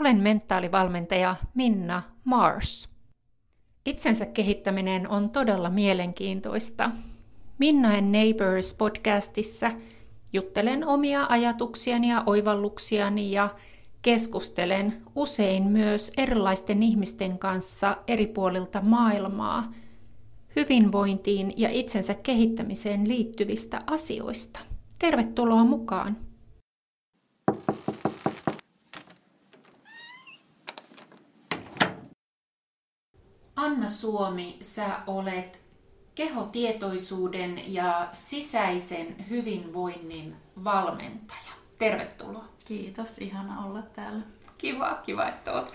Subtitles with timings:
[0.00, 2.88] Olen mentaalivalmentaja Minna Mars.
[3.86, 6.90] Itsensä kehittäminen on todella mielenkiintoista.
[7.58, 9.70] Minna and Neighbors podcastissa
[10.32, 13.48] juttelen omia ajatuksiani ja oivalluksiani ja
[14.02, 19.72] keskustelen usein myös erilaisten ihmisten kanssa eri puolilta maailmaa
[20.56, 24.60] hyvinvointiin ja itsensä kehittämiseen liittyvistä asioista.
[24.98, 26.29] Tervetuloa mukaan!
[33.60, 35.60] Anna Suomi, sä olet
[36.14, 41.52] kehotietoisuuden ja sisäisen hyvinvoinnin valmentaja.
[41.78, 42.44] Tervetuloa.
[42.64, 44.20] Kiitos, ihana olla täällä.
[44.58, 45.72] Kiva, kiva, että oot.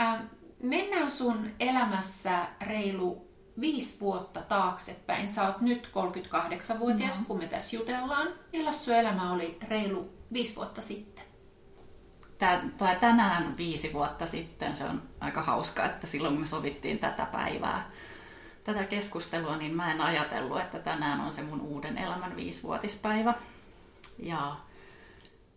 [0.00, 0.22] Äh,
[0.62, 3.28] mennään sun elämässä reilu
[3.60, 5.28] viisi vuotta taaksepäin.
[5.28, 7.24] Sä oot nyt 38-vuotias, no.
[7.26, 8.28] kun me tässä jutellaan.
[8.52, 11.24] Millä sun elämä oli reilu viisi vuotta sitten?
[12.78, 17.26] Tai tänään viisi vuotta sitten, se on aika hauska, että silloin kun me sovittiin tätä
[17.26, 17.90] päivää,
[18.64, 23.34] tätä keskustelua, niin mä en ajatellut, että tänään on se mun uuden elämän viisivuotispäivä.
[24.18, 24.56] Ja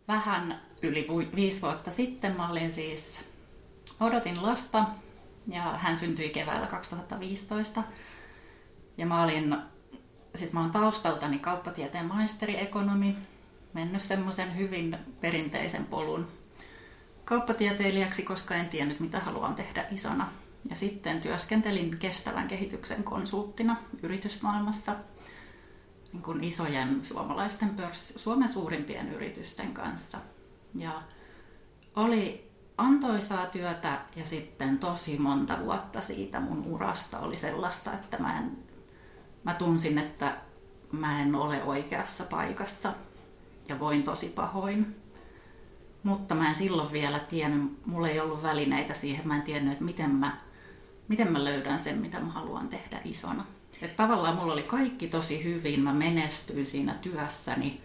[0.07, 3.25] vähän yli viisi vuotta sitten mä olin siis,
[3.99, 4.85] odotin lasta
[5.47, 7.83] ja hän syntyi keväällä 2015.
[8.97, 9.55] Ja mä olin,
[10.35, 13.17] siis mä oon taustaltani kauppatieteen maisteri, ekonomi,
[13.73, 16.40] mennyt semmoisen hyvin perinteisen polun
[17.25, 20.31] kauppatieteilijäksi, koska en tiennyt mitä haluan tehdä isona.
[20.69, 24.95] Ja sitten työskentelin kestävän kehityksen konsulttina yritysmaailmassa
[26.13, 30.17] niin kuin isojen suomalaisten pörs, Suomen suurimpien yritysten kanssa.
[30.75, 31.01] Ja
[31.95, 38.37] oli antoisaa työtä ja sitten tosi monta vuotta siitä mun urasta oli sellaista, että mä,
[38.37, 38.57] en,
[39.43, 40.37] mä tunsin, että
[40.91, 42.93] mä en ole oikeassa paikassa
[43.67, 45.00] ja voin tosi pahoin.
[46.03, 49.85] Mutta mä en silloin vielä tiennyt, mulla ei ollut välineitä siihen, mä en tiennyt, että
[49.85, 50.37] miten mä,
[51.07, 53.45] miten mä löydän sen, mitä mä haluan tehdä isona.
[53.81, 57.81] Että tavallaan mulla oli kaikki tosi hyvin, mä menestyin siinä työssäni,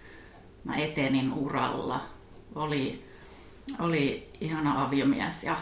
[0.65, 2.00] mä etenin uralla,
[2.55, 3.05] oli,
[3.78, 5.56] oli ihana aviomies ja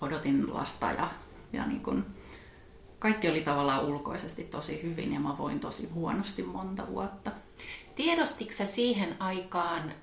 [0.00, 1.08] odotin lasta ja,
[1.52, 2.06] ja niin kun,
[2.98, 7.30] kaikki oli tavallaan ulkoisesti tosi hyvin ja mä voin tosi huonosti monta vuotta.
[8.00, 9.94] Tiedostitko sä siihen aikaan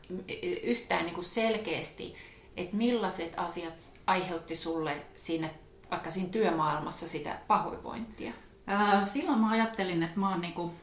[0.63, 2.15] yhtään niin kuin selkeästi,
[2.57, 3.73] että millaiset asiat
[4.07, 5.49] aiheutti sulle siinä,
[5.91, 8.31] vaikka siinä työmaailmassa sitä pahoinvointia?
[8.67, 10.73] Ää, silloin mä ajattelin, että mä oon niinku,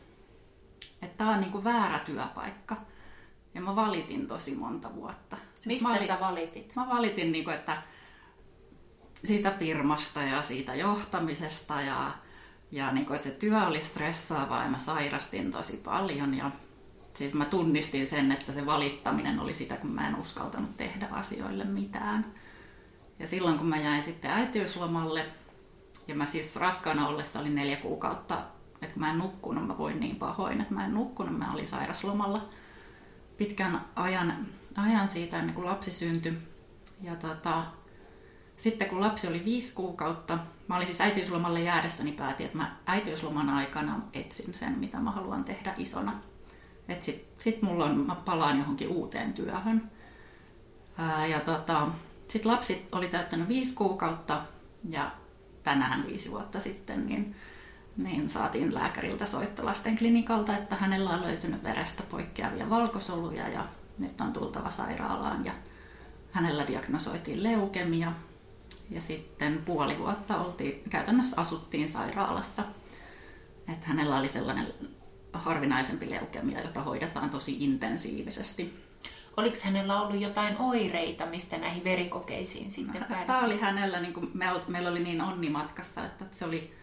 [1.03, 2.77] että tää on niinku väärä työpaikka.
[3.55, 5.37] Ja mä valitin tosi monta vuotta.
[5.55, 6.77] Siis Mistä mä sä valitit?
[6.77, 7.83] Mä valitin, niinku, että
[9.25, 12.11] siitä firmasta ja siitä johtamisesta ja,
[12.71, 16.35] ja niinku, että se työ oli stressaavaa ja mä sairastin tosi paljon.
[16.35, 16.51] Ja
[17.15, 21.65] siis mä tunnistin sen, että se valittaminen oli sitä, kun mä en uskaltanut tehdä asioille
[21.65, 22.35] mitään.
[23.19, 25.27] Ja silloin kun mä jäin sitten äitiyslomalle,
[26.09, 28.39] ja mä siis raskaana ollessa olin neljä kuukautta,
[28.83, 32.49] että mä en nukkunut, mä voin niin pahoin, että mä en nukkunut, mä olin sairaslomalla
[33.39, 34.47] pitkän ajan,
[34.77, 36.39] ajan siitä ennen kuin lapsi syntyi.
[37.03, 37.65] Ja tota,
[38.57, 40.39] sitten kun lapsi oli viisi kuukautta,
[40.69, 45.45] mä olin siis äitiyslomalle jäädessäni päätin, että mä äitiysloman aikana etsin sen, mitä mä haluan
[45.45, 46.21] tehdä isona.
[46.89, 49.91] Että sit, sit mulla on, mä palaan johonkin uuteen työhön.
[50.99, 51.89] Ää, ja tota,
[52.29, 54.43] sitten lapsi oli täyttänyt viisi kuukautta
[54.89, 55.11] ja
[55.63, 57.37] tänään viisi vuotta sitten, niin,
[57.97, 63.65] niin saatiin lääkäriltä soitto lasten klinikalta, että hänellä on löytynyt verestä poikkeavia valkosoluja ja
[63.99, 65.45] nyt on tultava sairaalaan.
[65.45, 65.53] Ja
[66.33, 68.13] hänellä diagnosoitiin leukemia
[68.91, 72.63] ja sitten puoli vuotta oltiin, käytännössä asuttiin sairaalassa.
[73.69, 74.75] Että hänellä oli sellainen
[75.39, 78.85] harvinaisempi leukemia, jota hoidetaan tosi intensiivisesti.
[79.37, 83.27] Oliko hänellä ollut jotain oireita, mistä näihin verikokeisiin sitten päädyttiin?
[83.27, 86.75] Tämä oli hänellä, niin kuin me, meillä oli niin onnimatkassa, että se oli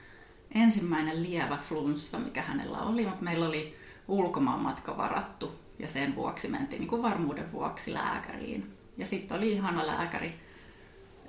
[0.56, 6.80] ensimmäinen lievä flunssa, mikä hänellä oli, mutta meillä oli ulkomaanmatka varattu ja sen vuoksi mentiin
[6.80, 8.78] niin kuin varmuuden vuoksi lääkäriin.
[8.98, 10.40] Ja sitten oli ihana lääkäri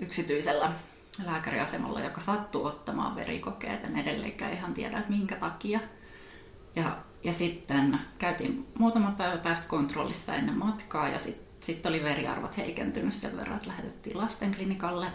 [0.01, 0.73] yksityisellä
[1.27, 3.85] lääkäriasemalla, joka sattui ottamaan verikokeet.
[3.85, 5.81] En edelleenkään ihan tiedä, että minkä takia.
[6.77, 12.57] Ja ja sitten käytiin muutama päivä päästä kontrollissa ennen matkaa ja sitten sit oli veriarvot
[12.57, 15.07] heikentynyt sen verran, että lähetettiin lastenklinikalle.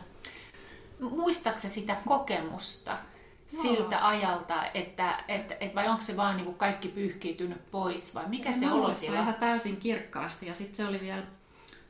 [0.99, 3.61] Muistaaksä sitä kokemusta no.
[3.61, 8.27] siltä ajalta, että, että, että vai onko se vaan niin kuin kaikki pyyhkiytynyt pois vai
[8.27, 9.19] mikä en se sillä?
[9.19, 11.23] ihan täysin kirkkaasti ja sitten se oli vielä,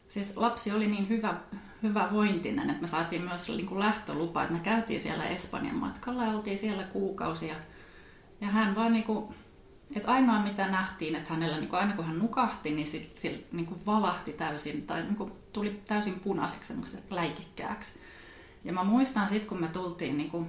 [0.08, 1.34] siis lapsi oli niin hyvä,
[1.84, 6.26] hyvä vointinen, että me saatiin myös niin kuin lähtölupa, että me käytiin siellä Espanjan matkalla
[6.26, 7.56] ja oltiin siellä kuukausia
[8.42, 9.36] ja hän vaan niin kuin
[9.96, 13.54] et ainoa mitä nähtiin, että hänellä niin kuin, aina kun hän nukahti, niin sit, sit,
[13.54, 16.74] niin kuin valahti täysin tai niin kuin, tuli täysin punaiseksi
[17.10, 18.00] läikikkääksi.
[18.64, 20.48] Ja mä muistan sitten, kun me tultiin niin kuin,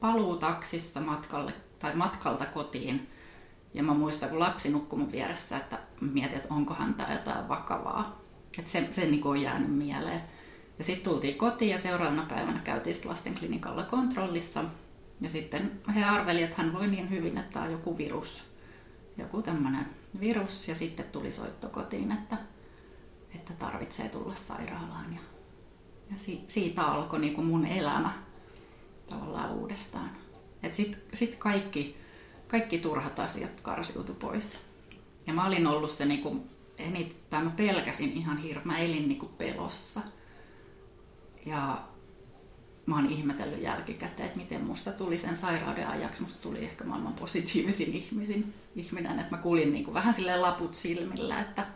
[0.00, 3.08] paluutaksissa matkalle tai matkalta kotiin,
[3.74, 8.20] ja mä muistan, kun lapsi nukkui mun vieressä, että mietin, että onkohan tämä jotain vakavaa.
[8.58, 10.20] Että se, se niin on jäänyt mieleen.
[10.78, 14.64] Ja sitten tultiin kotiin ja seuraavana päivänä käytiin lastenklinikalla kontrollissa.
[15.20, 18.44] Ja sitten he arvelivat, että hän voi niin hyvin, että tämä on joku virus.
[19.16, 19.86] Joku tämmöinen
[20.20, 20.68] virus.
[20.68, 22.36] Ja sitten tuli soitto kotiin, että,
[23.34, 25.14] että tarvitsee tulla sairaalaan.
[25.14, 25.20] Ja,
[26.10, 28.12] ja si, siitä alkoi niin kuin mun elämä
[29.06, 30.10] tavallaan uudestaan.
[30.72, 31.96] Sitten sit kaikki,
[32.48, 34.58] kaikki turhat asiat karsiutui pois.
[35.26, 39.08] Ja mä olin ollut se, niin kuin, enit, tai mä pelkäsin ihan hirveä, mä elin
[39.08, 40.00] niin kuin pelossa.
[41.46, 41.88] Ja
[42.88, 46.22] mä oon ihmetellyt jälkikäteen, että miten musta tuli sen sairauden ajaksi.
[46.22, 50.74] Musta tuli ehkä maailman positiivisin ihmisen, ihminen, että mä kulin niin kuin vähän silleen laput
[50.74, 51.66] silmillä, että,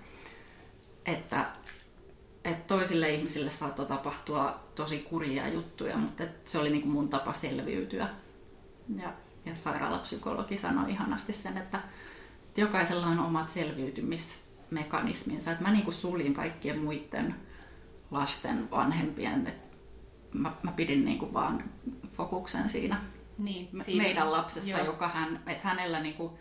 [1.06, 1.47] että,
[2.44, 7.32] että toisille ihmisille saattoi tapahtua tosi kurjia juttuja, mutta se oli niin kuin mun tapa
[7.32, 8.09] selviytyä.
[8.97, 9.12] Ja,
[9.47, 11.81] ja sairaalapsykologi sanoi ihanasti sen, että
[12.56, 15.53] jokaisella on omat selviytymismekanisminsa.
[15.53, 17.35] Että mä niin kuin suljin kaikkien muiden
[18.11, 19.62] lasten vanhempien, että
[20.32, 21.64] mä, mä pidin niin kuin vaan
[22.17, 23.00] fokuksen siinä,
[23.38, 24.02] niin, siinä.
[24.02, 24.84] meidän lapsessa, Joo.
[24.87, 26.32] joka hän, että hänellä niin kuin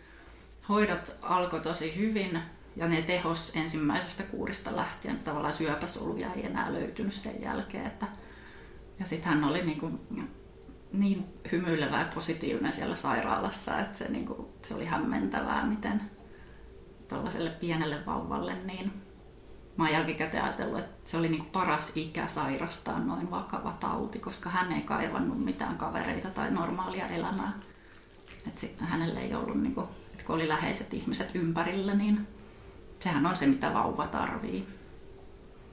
[0.68, 2.38] hoidot alkoi tosi hyvin
[2.76, 5.18] ja ne tehos ensimmäisestä kuurista lähtien.
[5.18, 7.86] Tavallaan syöpäsoluja ei enää löytynyt sen jälkeen.
[7.86, 8.06] Että,
[9.00, 10.00] ja sitten hän oli niin, kuin,
[10.92, 16.00] niin hymyilevä ja positiivinen siellä sairaalassa, että se, niin kuin, se oli hämmentävää, miten
[17.08, 19.01] tällaiselle pienelle vauvalle niin
[19.76, 24.50] mä oon jälkikäteen ajatellut, että se oli niin paras ikä sairastaa noin vakava tauti, koska
[24.50, 27.52] hän ei kaivannut mitään kavereita tai normaalia elämää.
[28.46, 32.26] Et hänelle ei ollut, niin kuin, että kun oli läheiset ihmiset ympärillä, niin
[33.00, 34.68] sehän on se, mitä vauva tarvii.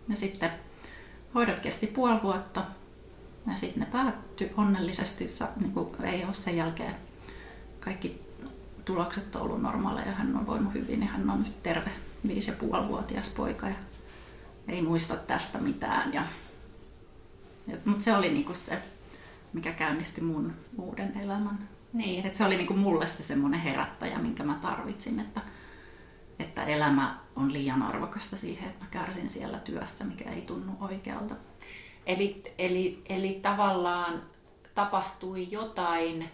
[0.07, 0.51] Ja sitten
[1.35, 2.63] hoidot kesti puoli vuotta
[3.47, 5.25] ja sitten ne päättyi onnellisesti.
[5.59, 6.95] Niin kuin ei ole sen jälkeen
[7.79, 8.21] kaikki
[8.85, 11.91] tulokset on ollut normaaleja ja hän on voinut hyvin ja hän on nyt terve
[12.27, 12.57] viisi ja
[13.37, 13.75] poika ja
[14.69, 16.13] ei muista tästä mitään.
[16.13, 16.23] Ja,
[17.67, 18.81] ja, mutta se oli niinku se,
[19.53, 21.69] mikä käynnisti mun uuden elämän.
[21.93, 22.27] Niin.
[22.27, 25.41] Et se oli niinku mulle se semmoinen herättäjä, minkä mä tarvitsin, että,
[26.39, 31.35] että elämä on liian arvokasta siihen, että mä kärsin siellä työssä, mikä ei tunnu oikealta.
[32.05, 34.23] Eli, eli, eli tavallaan
[34.75, 36.29] tapahtui jotain,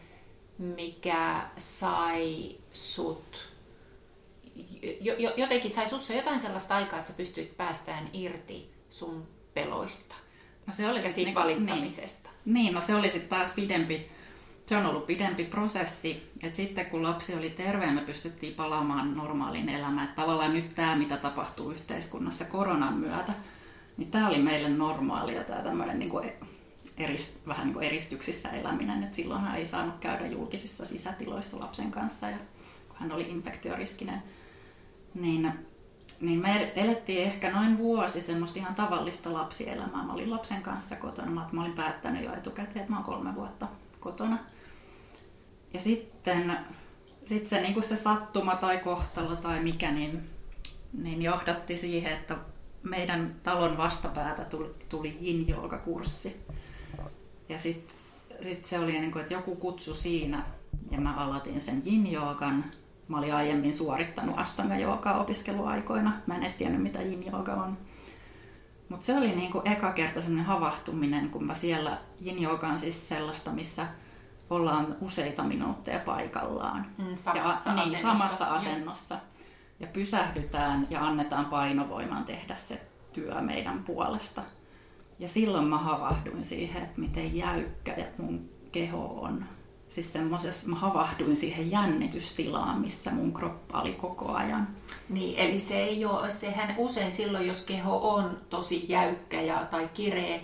[0.57, 3.54] mikä sai sut
[5.37, 10.15] jotenkin sai sussa jotain sellaista aikaa, että sä pystyit päästään irti sun peloista.
[10.67, 12.29] No se oli ja siitä niin, valittamisesta.
[12.45, 14.11] Niin, niin, no se oli sitten taas pidempi,
[14.65, 16.31] se on ollut pidempi prosessi.
[16.43, 20.07] että sitten kun lapsi oli terve, me pystyttiin palaamaan normaaliin elämään.
[20.07, 23.33] Että tavallaan nyt tämä, mitä tapahtuu yhteiskunnassa koronan myötä,
[23.97, 26.31] niin tämä oli meille normaalia, tämä tämmöinen niin kuin
[26.97, 29.03] erist, vähän niin kuin eristyksissä eläminen.
[29.03, 32.37] Että silloinhan ei saanut käydä julkisissa sisätiloissa lapsen kanssa, ja
[32.87, 34.23] kun hän oli infektioriskinen
[35.15, 35.51] niin,
[36.21, 40.03] niin me elettiin ehkä noin vuosi semmoista ihan tavallista lapsielämää.
[40.03, 41.47] Mä olin lapsen kanssa kotona.
[41.51, 43.67] Mä, olin päättänyt jo etukäteen, että mä oon kolme vuotta
[43.99, 44.37] kotona.
[45.73, 46.57] Ja sitten
[47.25, 50.29] sit se, niin se sattuma tai kohtalo tai mikä, niin,
[50.93, 52.37] niin johdatti siihen, että
[52.83, 55.45] meidän talon vastapäätä tuli, tuli yin
[55.83, 56.45] kurssi
[57.49, 57.95] Ja sitten
[58.43, 60.45] sit se oli niin kuin, että joku kutsu siinä
[60.91, 62.11] ja mä aloitin sen yin
[63.07, 66.13] Mä olin aiemmin suorittanut astanga joogaa opiskeluaikoina.
[66.27, 67.77] Mä en edes tiennyt, mitä yin jooga on.
[68.89, 73.51] Mutta se oli niinku eka kerta sellainen havahtuminen, kun mä siellä yin on siis sellaista,
[73.51, 73.87] missä
[74.49, 76.85] ollaan useita minuutteja paikallaan.
[76.97, 79.19] Mm, samassa, ja, niin, samassa asennossa.
[79.79, 82.81] Ja pysähdytään ja annetaan painovoiman tehdä se
[83.13, 84.41] työ meidän puolesta.
[85.19, 89.45] Ja silloin mä havahduin siihen, että miten jäykkä mun keho on
[89.89, 94.67] siis semmoisessa, mä havahduin siihen jännitystilaan, missä mun kroppa oli koko ajan.
[95.09, 99.89] Niin, eli se ei ole, sehän usein silloin, jos keho on tosi jäykkä ja, tai
[99.93, 100.39] kireä,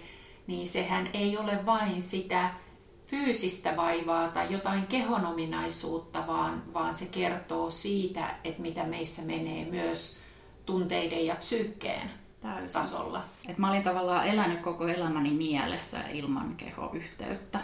[0.48, 2.50] niin sehän ei ole vain sitä
[3.12, 10.18] fyysistä vaivaa tai jotain kehonominaisuutta, vaan, vaan se kertoo siitä, että mitä meissä menee myös
[10.66, 12.74] tunteiden ja psyykkeen Täysin.
[12.74, 13.24] tasolla.
[13.48, 17.60] Et mä olin tavallaan elänyt koko elämäni mielessä ilman kehoyhteyttä.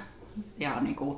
[0.58, 1.18] Ja niin kuin,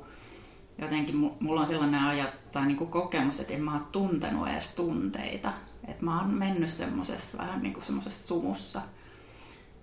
[0.82, 4.76] jotenkin mulla on sellainen ajat, tai niin kuin kokemus, että en mä ole tuntenut edes
[4.76, 5.54] tunteita.
[5.88, 8.82] Että mä oon mennyt semmoisessa vähän niin kuin semmoisessa sumussa.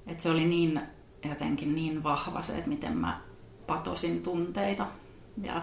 [0.07, 0.81] Että se oli niin
[1.29, 3.21] jotenkin niin vahva se, että miten mä
[3.67, 4.87] patosin tunteita.
[5.43, 5.63] Ja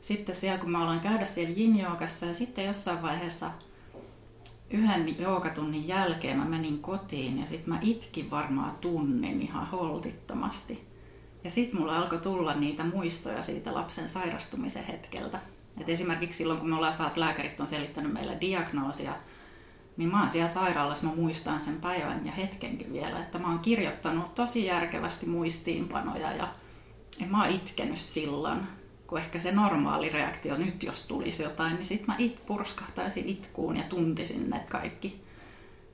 [0.00, 1.96] sitten siellä kun mä aloin käydä siellä yin ja
[2.32, 3.50] sitten jossain vaiheessa
[4.70, 10.93] yhden joogatunnin jälkeen mä menin kotiin ja sitten mä itkin varmaan tunnin ihan holtittomasti.
[11.44, 15.38] Ja sitten mulla alkoi tulla niitä muistoja siitä lapsen sairastumisen hetkeltä.
[15.80, 19.12] Et esimerkiksi silloin, kun me ollaan saatu, lääkärit on selittänyt meille diagnoosia,
[19.96, 23.58] niin mä oon siellä sairaalassa, mä muistan sen päivän ja hetkenkin vielä, että mä oon
[23.58, 26.48] kirjoittanut tosi järkevästi muistiinpanoja ja
[27.22, 28.60] en mä oon itkenyt silloin,
[29.06, 33.76] kun ehkä se normaali reaktio nyt, jos tulisi jotain, niin sit mä it purskahtaisin itkuun
[33.76, 35.23] ja tuntisin ne kaikki.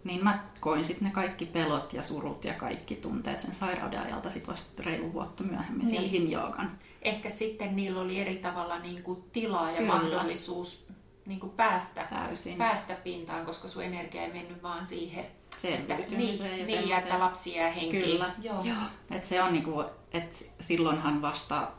[0.04, 4.30] Niin mä koin sitten ne kaikki pelot ja surut ja kaikki tunteet sen sairauden ajalta
[4.30, 5.90] sit vasta reilu vuotta myöhemmin niin.
[5.90, 6.78] siellä hinjoogan.
[7.02, 9.92] Ehkä sitten niillä oli eri tavalla niin kuin tilaa ja Kyllä.
[9.92, 10.88] mahdollisuus
[11.26, 12.58] niin kuin päästä, Täysin.
[12.58, 15.26] päästä pintaan, koska sun energia ei mennyt vaan siihen
[15.64, 18.04] että, niin, ja niin että lapsi jää henkiin.
[18.04, 18.34] Kyllä.
[18.42, 18.64] Joo.
[18.64, 18.76] Joo.
[19.10, 21.72] Et se on niinku, et silloinhan vasta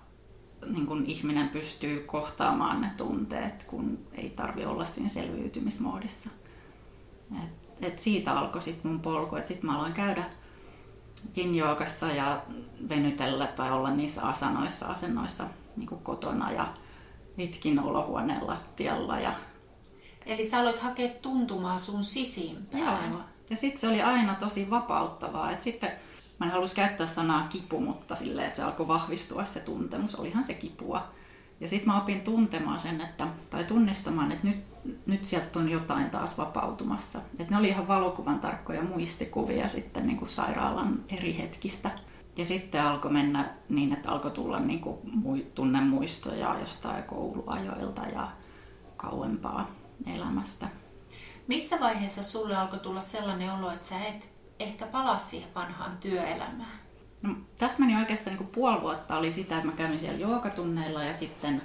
[0.65, 6.29] niin kun ihminen pystyy kohtaamaan ne tunteet, kun ei tarvi olla siinä selviytymismoodissa.
[7.43, 10.23] Et, et siitä alkoi sitten mun polku, että sitten mä aloin käydä
[11.37, 11.55] yin
[12.15, 12.41] ja
[12.89, 15.43] venytellä tai olla niissä asanoissa, asennoissa
[15.77, 16.73] niin kotona ja
[17.37, 19.19] itkin olohuoneen lattialla.
[19.19, 19.33] Ja...
[20.25, 23.11] Eli sä aloit hakea tuntumaa sun sisimpään.
[23.11, 23.21] Joo.
[23.49, 25.51] Ja sitten se oli aina tosi vapauttavaa.
[25.51, 25.91] Et sitten
[26.39, 30.15] mä en halusi käyttää sanaa kipu, mutta silleen, että se alkoi vahvistua se tuntemus.
[30.15, 31.07] Olihan se kipua.
[31.59, 33.27] Ja sitten mä opin tuntemaan sen, että,
[33.61, 34.63] tai tunnistamaan, että nyt,
[35.05, 37.19] nyt sieltä on jotain taas vapautumassa.
[37.39, 41.91] Että ne oli ihan valokuvan tarkkoja muistikuvia sitten niin kuin sairaalan eri hetkistä.
[42.37, 44.97] Ja sitten alkoi mennä niin, että alkoi tulla niin kuin
[45.55, 48.31] tunnemuistoja jostain kouluajoilta ja
[48.97, 49.71] kauempaa
[50.15, 50.67] elämästä.
[51.47, 56.79] Missä vaiheessa sulle alkoi tulla sellainen olo, että sä et ehkä palaa siihen vanhaan työelämään?
[57.21, 61.03] No, tässä meni oikeastaan niin kuin puoli vuotta oli sitä, että mä kävin siellä joogatunneilla
[61.03, 61.61] ja sitten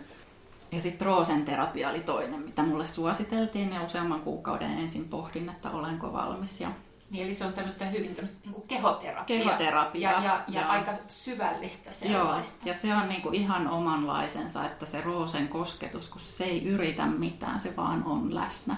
[0.76, 6.12] ja sitten roosenterapia oli toinen, mitä mulle suositeltiin ja useamman kuukauden ensin pohdin, että olenko
[6.12, 6.61] valmis.
[6.61, 6.73] Ja
[7.11, 9.25] niin, eli se on tämmöistä hyvin tämmöistä niin kuin kehoterapia.
[9.25, 10.11] Kehoterapia.
[10.11, 12.59] Ja, ja, ja, ja aika syvällistä sellaista.
[12.62, 16.64] Joo, ja se on niin kuin ihan omanlaisensa, että se roosen kosketus, kun se ei
[16.64, 18.76] yritä mitään, se vaan on läsnä.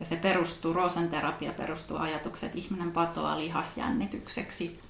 [0.00, 4.80] Ja se perustuu, roosen terapia perustuu ajatukset, että ihminen patoaa lihasjännitykseksi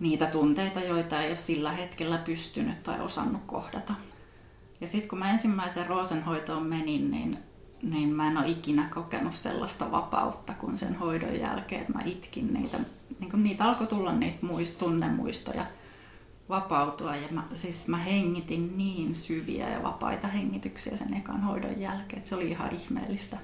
[0.00, 3.94] niitä tunteita, joita ei ole sillä hetkellä pystynyt tai osannut kohdata.
[4.80, 7.38] Ja sitten kun mä ensimmäisen roosenhoitoon menin, niin
[7.90, 12.54] niin mä en ole ikinä kokenut sellaista vapautta kuin sen hoidon jälkeen, että mä itkin
[12.54, 12.78] niitä,
[13.20, 15.66] niin kuin niitä alkoi tulla niitä muist, tunnemuistoja
[16.48, 22.18] vapautua ja mä, siis mä hengitin niin syviä ja vapaita hengityksiä sen ekan hoidon jälkeen,
[22.18, 23.36] että se oli ihan ihmeellistä.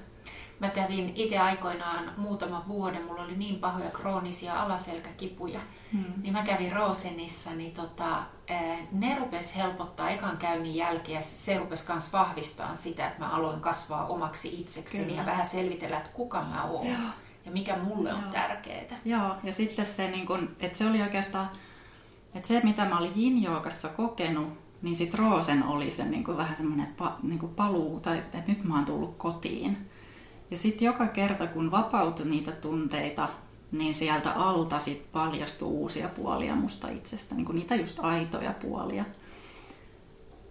[0.61, 5.59] Mä kävin itse aikoinaan muutaman vuoden, mulla oli niin pahoja kroonisia alaselkäkipuja,
[5.91, 6.13] hmm.
[6.21, 8.23] niin mä kävin Rosenissa, niin tota,
[8.91, 13.61] ne rupes helpottaa ekan käynnin jälkeen ja se rupes myös vahvistaa sitä, että mä aloin
[13.61, 15.17] kasvaa omaksi itsekseni Kyllä.
[15.17, 16.97] ja vähän selvitellä, että kuka mä oon Joo.
[17.45, 18.17] ja mikä mulle Joo.
[18.17, 18.99] on tärkeää.
[19.05, 21.49] Joo, ja sitten se, niin kun, että se oli oikeastaan,
[22.35, 23.47] että se mitä mä olin yin
[23.95, 24.47] kokenut,
[24.81, 28.43] niin sitten Roosen oli se niin kuin vähän semmoinen pa, niin kuin paluu, tai että
[28.47, 29.90] nyt mä oon tullut kotiin.
[30.51, 33.29] Ja sitten joka kerta, kun vapautui niitä tunteita,
[33.71, 39.05] niin sieltä alta sit paljastui uusia puolia musta itsestä, niin kuin niitä just aitoja puolia.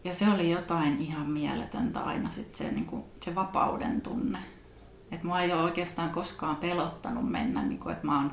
[0.04, 4.38] Ja se oli jotain ihan mieletöntä aina sit se, niin kuin, se vapauden tunne.
[5.12, 8.33] Että mua ei ole oikeastaan koskaan pelottanut mennä, niin kuin, että mä oon,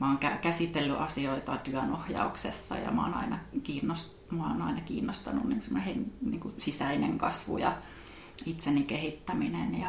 [0.00, 6.12] mä oon käsitellyt asioita työnohjauksessa ja mä oon aina, kiinnost, mua on aina kiinnostanut niin
[6.20, 7.72] niin kuin sisäinen kasvu ja
[8.46, 9.88] itseni kehittäminen ja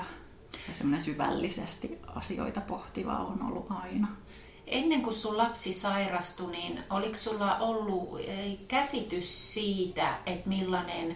[0.68, 4.08] ja semmoinen syvällisesti asioita pohtiva on ollut aina.
[4.68, 8.10] Ennen kuin sun lapsi sairastui, niin oliko sulla ollut
[8.68, 11.15] käsitys siitä, että millainen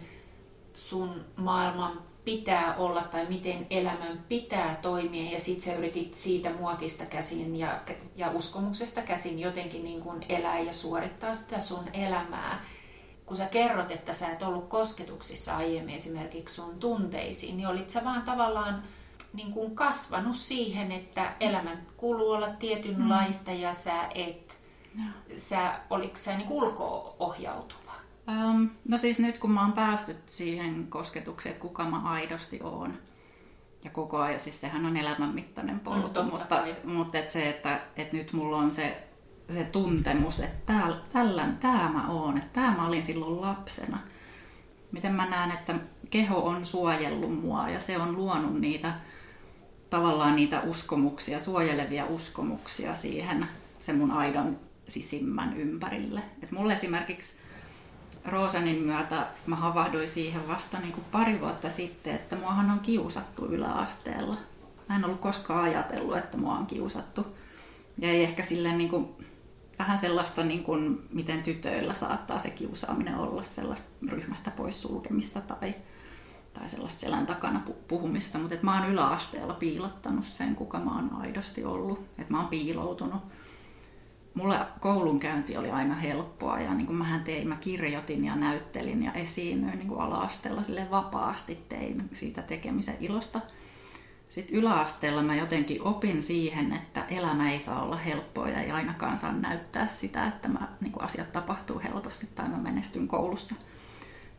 [0.74, 7.06] sun maailman pitää olla tai miten elämän pitää toimia ja sitten sä yritit siitä muotista
[7.06, 7.82] käsin ja,
[8.16, 12.66] ja uskomuksesta käsin jotenkin niin kuin elää ja suorittaa sitä sun elämää.
[13.26, 18.04] Kun sä kerrot, että sä et ollut kosketuksissa aiemmin esimerkiksi sun tunteisiin, niin olit sä
[18.04, 18.84] vaan tavallaan
[19.34, 23.58] niin kuin kasvanut siihen, että elämän kuuluu olla tietynlaista mm.
[23.58, 24.60] ja sä et,
[24.96, 25.04] no.
[25.38, 27.94] sä, oliko sä niin ulko-ohjautuva?
[28.28, 32.94] Um, no siis nyt kun mä oon päässyt siihen kosketukseen, että kuka mä aidosti oon,
[33.84, 38.18] ja koko ajan, siis sehän on elämänmittainen polku, mm, mutta, mutta et se, että, että
[38.18, 39.08] nyt mulla on se,
[39.50, 44.00] se tuntemus, että täällä, tällä, tää mä oon, että tää mä olin silloin lapsena.
[44.92, 45.76] Miten mä näen, että
[46.10, 48.94] keho on suojellut mua ja se on luonut niitä
[49.94, 53.48] tavallaan niitä uskomuksia, suojelevia uskomuksia siihen
[53.80, 56.22] sen mun aidon sisimmän ympärille.
[56.44, 57.34] Et mulle esimerkiksi
[58.26, 63.46] Roosanin myötä mä havahduin siihen vasta niin kuin pari vuotta sitten, että muahan on kiusattu
[63.46, 64.38] yläasteella.
[64.90, 67.26] Mä en ollut koskaan ajatellut, että mua on kiusattu.
[67.98, 69.10] Ja ei ehkä silleen niin kuin,
[69.80, 75.76] vähän sellaista, niin kuin, miten tytöillä saattaa se kiusaaminen olla, sellaista ryhmästä pois sulkemista tai,
[76.54, 78.38] tai sellaista selän takana puhumista.
[78.38, 82.00] Mutta mä oon yläasteella piilottanut sen, kuka mä oon aidosti ollut.
[82.18, 83.22] Että mä oon piiloutunut
[84.34, 89.14] mulle koulunkäynti oli aina helppoa ja niin kuin mähän tein, mä kirjoitin ja näyttelin ja
[89.14, 93.42] esiinnyin niin kuin ala-asteella sille vapaasti tein siitä tekemisen ilosta.
[94.30, 99.18] Sitten yläasteella mä jotenkin opin siihen, että elämä ei saa olla helppoa ja ei ainakaan
[99.18, 103.56] saa näyttää sitä, että mä, niin kuin asiat tapahtuu helposti tai mä menestyn koulussa.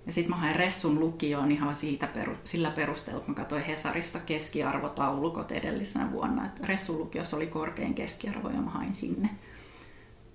[0.07, 4.19] Ja sitten mä hain Ressun lukioon ihan siitä peru, sillä perusteella, että mä katsoin Hesarista
[4.19, 6.47] keskiarvotaulukot edellisenä vuonna.
[6.47, 9.31] Että Ressun lukiossa oli korkein keskiarvo ja mä hain sinne.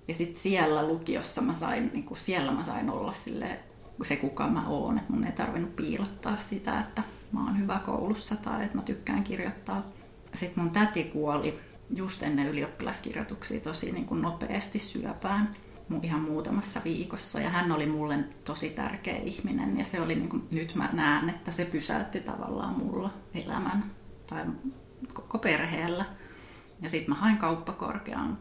[0.08, 3.60] Ja sitten siellä lukiossa mä sain, niin kuin siellä mä sain olla sille
[4.04, 8.36] se kuka mä oon, että mun ei tarvinnut piilottaa sitä, että mä oon hyvä koulussa
[8.36, 9.86] tai että mä tykkään kirjoittaa.
[10.34, 11.60] Sitten mun täti kuoli
[11.96, 15.56] just ennen ylioppilaskirjoituksia tosi niin nopeasti syöpään
[16.04, 17.40] ihan muutamassa viikossa.
[17.40, 21.30] Ja hän oli mulle tosi tärkeä ihminen ja se oli niin kuin, nyt mä näen,
[21.30, 23.84] että se pysäytti tavallaan mulla elämän
[24.28, 24.46] tai
[25.14, 26.06] koko perheellä.
[26.82, 28.38] Ja sitten mä hain kauppakorkeaan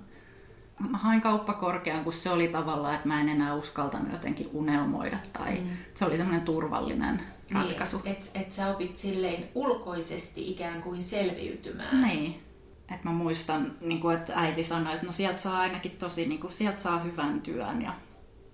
[0.88, 5.54] mä hain kauppakorkean, kun se oli tavallaan, että mä en enää uskaltanut jotenkin unelmoida tai
[5.54, 5.70] mm.
[5.94, 8.00] se oli semmoinen turvallinen ratkaisu.
[8.04, 12.00] Niin, että et sä opit silleen ulkoisesti ikään kuin selviytymään.
[12.00, 12.40] Niin.
[12.94, 16.40] Et mä muistan, niin kuin, että äiti sanoi, että no sieltä saa ainakin tosi, niin
[16.40, 17.92] kuin, sieltä saa hyvän työn ja,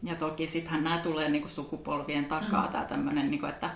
[0.03, 2.73] ja toki sittenhän nämä tulee niin kuin sukupolvien takaa mm.
[2.73, 3.71] tämä tämmöinen, niin kuin, että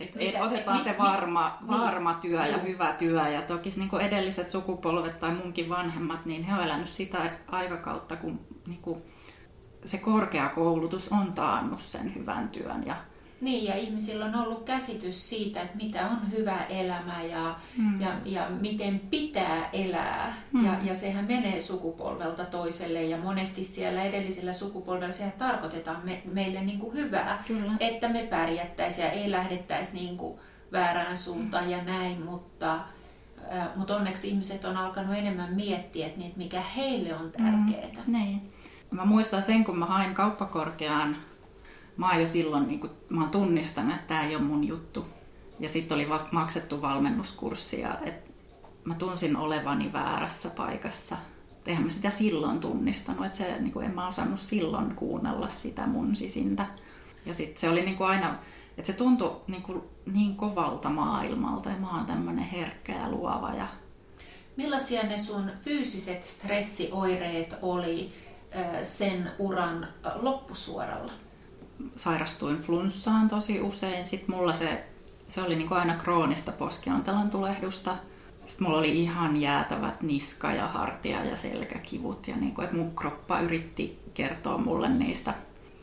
[0.00, 3.28] et, et otetaan se varma, niin, varma työ ja hyvä työ.
[3.28, 8.16] Ja toki niin kuin edelliset sukupolvet tai munkin vanhemmat, niin he ovat elänyt sitä aikakautta,
[8.16, 9.02] kun niin kuin
[9.84, 12.96] se korkeakoulutus on taannut sen hyvän työn ja
[13.40, 18.00] niin, ja ihmisillä on ollut käsitys siitä, että mitä on hyvä elämä ja, mm.
[18.00, 20.34] ja, ja miten pitää elää.
[20.52, 20.66] Mm.
[20.66, 26.60] Ja, ja sehän menee sukupolvelta toiselle ja monesti siellä edellisellä sukupolvella sehän tarkoitetaan me, meille
[26.60, 27.72] niin kuin hyvää, Kyllä.
[27.80, 30.40] että me pärjättäisiin ja ei lähdettäisi niin kuin
[30.72, 31.70] väärään suuntaan mm.
[31.70, 32.74] ja näin, mutta,
[33.54, 38.04] äh, mutta onneksi ihmiset on alkanut enemmän miettiä, että niin, mikä heille on tärkeää.
[38.06, 38.12] Mm.
[38.12, 38.52] Niin.
[38.90, 41.27] Mä muistan sen, kun mä hain kauppakorkeaan
[41.98, 45.06] mä oon jo silloin niin kun, mä oon tunnistanut, että tämä ei ole mun juttu.
[45.60, 48.30] Ja sitten oli maksettu valmennuskurssi ja et
[48.84, 51.16] mä tunsin olevani väärässä paikassa.
[51.66, 55.86] Eihän mä sitä silloin tunnistanut, että se, niin kuin, en mä osannut silloin kuunnella sitä
[55.86, 56.66] mun sisintä.
[57.26, 58.34] Ja sitten se oli niin kuin aina,
[58.78, 59.82] että se tuntui niin, kuin
[60.12, 63.54] niin kovalta maailmalta ja mä oon tämmönen herkkä ja luova.
[63.54, 63.66] Ja...
[64.56, 68.12] Millaisia ne sun fyysiset stressioireet oli
[68.82, 71.12] sen uran loppusuoralla?
[71.96, 74.06] Sairastuin flunssaan tosi usein.
[74.06, 74.84] Sitten mulla se,
[75.28, 77.96] se oli niin kuin aina kroonista poskiontelon tulehdusta.
[78.46, 82.28] Sitten mulla oli ihan jäätävät niska- ja hartia- ja selkäkivut.
[82.28, 85.34] Ja niin kuin, että mun kroppa yritti kertoa mulle niistä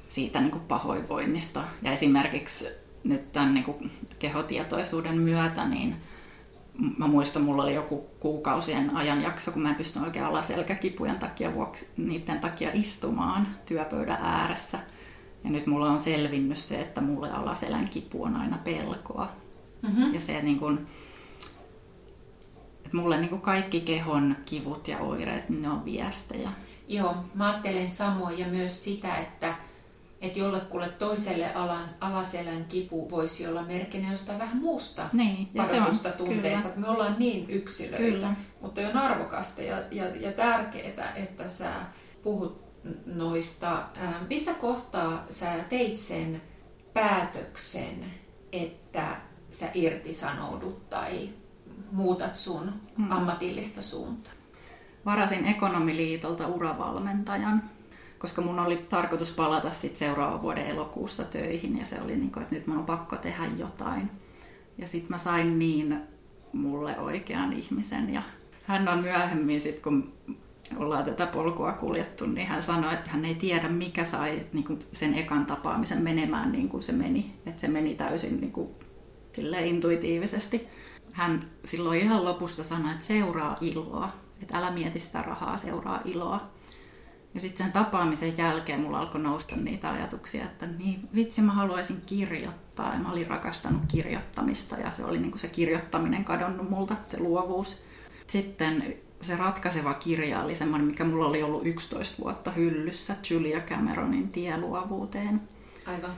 [0.07, 1.63] siitä niin kuin pahoinvoinnista.
[1.81, 2.67] Ja esimerkiksi
[3.03, 5.95] nyt tämän niin kuin kehotietoisuuden myötä, niin
[6.97, 11.89] mä muistan, mulla oli joku kuukausien ajanjakso, kun mä en pystynyt oikein alaselkäkipujen takia vuoksi,
[11.97, 14.79] niiden takia istumaan työpöydän ääressä–
[15.45, 19.31] ja nyt mulla on selvinnyt se, että mulle alaselän kipu on aina pelkoa.
[19.81, 20.13] Mm-hmm.
[20.13, 20.87] Ja se niin kun,
[22.85, 26.49] että mulle niin kuin kaikki kehon kivut ja oireet, niin ne on viestejä.
[26.87, 29.55] Joo, mä ajattelen samoin ja myös sitä, että,
[30.21, 35.81] että jollekulle toiselle alan, alaselän kipu voisi olla merkkinä jostain vähän muusta niin, ja se
[35.81, 36.69] on, tunteesta.
[36.69, 36.87] Kyllä.
[36.87, 38.33] Me ollaan niin yksilöitä, kyllä.
[38.61, 41.71] mutta on arvokasta ja, ja, ja tärkeää, että sä
[42.23, 42.64] puhut
[43.05, 43.83] noista.
[44.29, 46.41] Missä kohtaa sä teit sen
[46.93, 48.05] päätöksen,
[48.51, 49.17] että
[49.51, 51.29] sä irtisanoudut tai
[51.91, 53.11] muutat sun hmm.
[53.11, 54.33] ammatillista suuntaa?
[55.05, 57.63] Varasin ekonomiliitolta uravalmentajan,
[58.19, 62.43] koska mun oli tarkoitus palata sit seuraavan vuoden elokuussa töihin ja se oli niin kuin,
[62.43, 64.11] että nyt mun on pakko tehdä jotain.
[64.77, 66.01] Ja sitten mä sain niin
[66.53, 68.21] mulle oikean ihmisen ja
[68.63, 70.13] hän on myöhemmin, sit, kun
[70.77, 74.79] ollaan tätä polkua kuljettu, niin hän sanoi, että hän ei tiedä, mikä sai niin kuin
[74.93, 77.33] sen ekan tapaamisen menemään niin kuin se meni.
[77.45, 78.69] Että se meni täysin niin kuin,
[79.65, 80.67] intuitiivisesti.
[81.11, 84.13] Hän silloin ihan lopussa sanoi, että seuraa iloa.
[84.41, 86.49] Että älä mieti sitä rahaa, seuraa iloa.
[87.33, 92.01] Ja sitten sen tapaamisen jälkeen mulla alkoi nousta niitä ajatuksia, että niin vitsi mä haluaisin
[92.05, 92.93] kirjoittaa.
[92.93, 97.19] Ja mä olin rakastanut kirjoittamista ja se oli niin kuin se kirjoittaminen kadonnut multa, se
[97.19, 97.77] luovuus.
[98.27, 104.29] Sitten se ratkaiseva kirja oli semmoinen, mikä mulla oli ollut 11 vuotta hyllyssä, Julia Cameronin
[104.29, 105.41] Tie luovuuteen.
[105.85, 106.11] Aivan.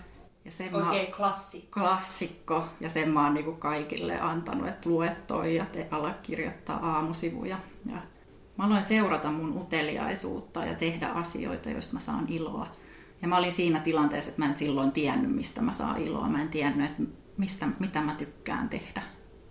[0.45, 1.79] Ja sen Oikein klassikko.
[1.79, 2.63] Klassikko.
[2.79, 7.57] Ja sen mä oon niin kaikille antanut, että lue toi ja te ala kirjoittaa aamusivuja.
[7.85, 7.97] Ja
[8.57, 12.67] mä aloin seurata mun uteliaisuutta ja tehdä asioita, joista mä saan iloa.
[13.21, 16.29] Ja mä olin siinä tilanteessa, että mä en silloin tiennyt, mistä mä saan iloa.
[16.29, 17.03] Mä en tiennyt, että
[17.37, 19.01] mistä, mitä mä tykkään tehdä.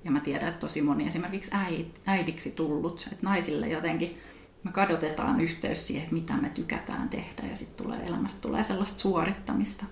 [0.06, 4.18] Ja mä tiedän, että tosi moni esimerkiksi äid, äidiksi tullut, että naisille jotenkin
[4.64, 8.98] me kadotetaan yhteys siihen, että mitä me tykätään tehdä ja sitten tulee elämästä tulee sellaista
[8.98, 9.84] suorittamista.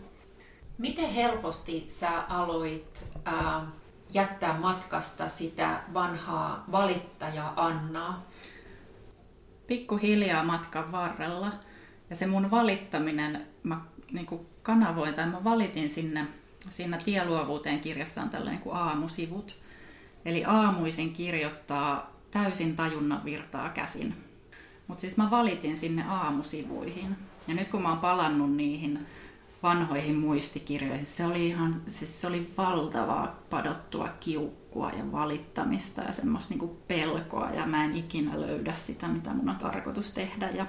[0.78, 3.62] Miten helposti sä aloit äh,
[4.12, 8.26] jättää matkasta sitä vanhaa valittaja Annaa?
[9.66, 11.52] Pikkuhiljaa matkan varrella.
[12.10, 13.80] Ja se mun valittaminen, mä
[14.12, 14.26] niin
[14.62, 16.26] kanavoin tai mä valitin sinne,
[16.70, 19.63] siinä tieluovuuteen kirjassa on tällainen kuin aamusivut.
[20.24, 24.14] Eli aamuisin kirjoittaa täysin tajunnan virtaa käsin.
[24.86, 27.16] Mutta siis mä valitin sinne aamusivuihin.
[27.48, 29.06] Ja nyt kun mä oon palannut niihin
[29.62, 36.50] vanhoihin muistikirjoihin, se oli ihan, siis se oli valtavaa padottua kiukkua ja valittamista ja semmoista
[36.50, 40.48] niinku pelkoa ja mä en ikinä löydä sitä, mitä mun on tarkoitus tehdä.
[40.48, 40.66] Ja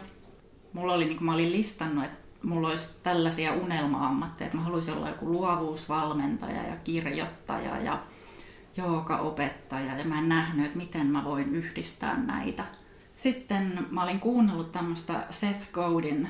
[0.74, 4.94] mulla oli, niin kuin mä olin listannut, että mulla olisi tällaisia unelma-ammatteja, että mä haluaisin
[4.94, 8.00] olla joku luovuusvalmentaja ja kirjoittaja ja
[9.20, 12.66] opettaja ja mä en nähnyt, että miten mä voin yhdistää näitä.
[13.16, 16.30] Sitten mä olin kuunnellut tämmöistä Seth Godin,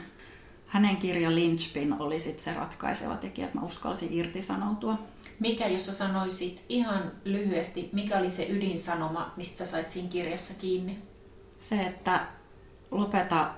[0.67, 4.97] hänen kirja Lynchpin oli sitten se ratkaiseva tekijä, että mä uskalsin irtisanoutua.
[5.39, 10.53] Mikä, jos sä sanoisit ihan lyhyesti, mikä oli se ydinsanoma, mistä sä sait siinä kirjassa
[10.53, 10.99] kiinni?
[11.60, 12.27] Se, että
[12.91, 13.51] lopeta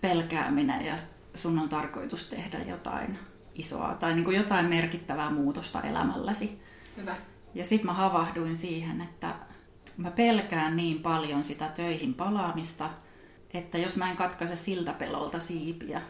[0.00, 0.96] pelkääminen ja
[1.34, 3.18] sun on tarkoitus tehdä jotain
[3.54, 6.62] isoa tai niin kuin jotain merkittävää muutosta elämälläsi.
[6.96, 7.16] Hyvä.
[7.56, 9.34] Ja sitten mä havahduin siihen, että
[9.96, 12.90] mä pelkään niin paljon sitä töihin palaamista,
[13.54, 16.02] että jos mä en katkaise siltä pelolta siipiä,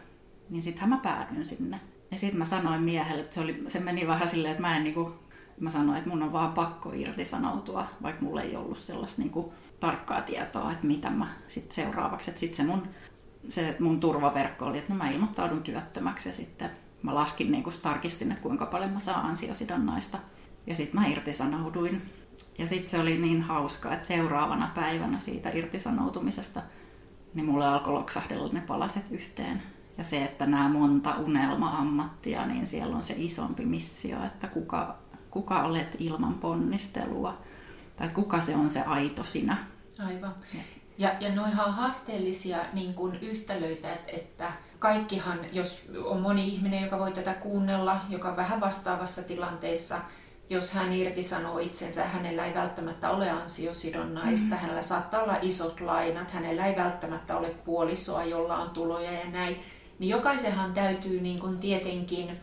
[0.49, 1.79] niin sittenhän mä päädyn sinne.
[2.11, 4.83] Ja sitten mä sanoin miehelle, että se, oli, se meni vähän silleen, että mä en
[4.83, 5.13] niinku,
[5.59, 10.21] mä sanoin, että mun on vaan pakko irtisanoutua, vaikka mulla ei ollut sellaista niinku tarkkaa
[10.21, 12.29] tietoa, että mitä mä sitten seuraavaksi.
[12.29, 12.87] Että sitten se mun,
[13.49, 16.71] se mun turvaverkko oli, että no mä ilmoittaudun työttömäksi ja sitten
[17.03, 20.17] mä laskin, niin tarkistin, että kuinka paljon mä saan ansiosidonnaista.
[20.67, 22.01] Ja sitten mä irtisanouduin.
[22.57, 26.61] Ja sitten se oli niin hauska, että seuraavana päivänä siitä irtisanoutumisesta
[27.33, 29.63] niin mulle alkoi loksahdella ne palaset yhteen.
[29.97, 34.97] Ja se, että nämä monta unelma-ammattia, niin siellä on se isompi missio, että kuka,
[35.31, 37.41] kuka olet ilman ponnistelua.
[37.95, 39.57] Tai kuka se on se aito sinä.
[39.99, 40.35] Aivan.
[40.97, 46.83] Ja, ja noihan on haasteellisia niin kuin yhtälöitä, että, että kaikkihan, jos on moni ihminen,
[46.83, 50.01] joka voi tätä kuunnella, joka on vähän vastaavassa tilanteessa–
[50.49, 54.61] jos hän irtisanoo itsensä, hänellä ei välttämättä ole ansiosidonnaista, mm.
[54.61, 59.59] hänellä saattaa olla isot lainat, hänellä ei välttämättä ole puolisoa, jolla on tuloja ja näin,
[59.99, 62.39] niin jokaisenhan täytyy niin kuin tietenkin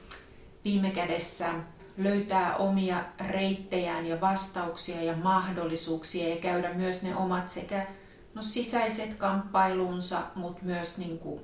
[0.65, 1.55] viime kädessä
[1.99, 7.87] löytää omia reittejään ja vastauksia ja mahdollisuuksia ja käydä myös ne omat sekä
[8.35, 11.41] no, sisäiset kamppailunsa, mutta myös niin kuin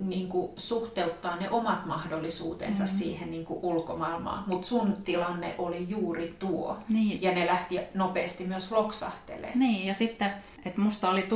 [0.00, 2.88] niin kuin suhteuttaa ne omat mahdollisuutensa mm.
[2.88, 4.44] siihen niin kuin ulkomaailmaan.
[4.46, 6.78] Mutta sun tilanne oli juuri tuo.
[6.88, 7.22] Niin.
[7.22, 9.58] Ja ne lähti nopeasti myös loksahtelemaan.
[9.58, 10.30] Niin, ja sitten,
[10.64, 11.28] että musta oli